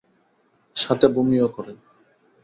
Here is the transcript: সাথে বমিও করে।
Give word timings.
সাথে 0.75 1.05
বমিও 1.15 1.47
করে। 1.55 1.73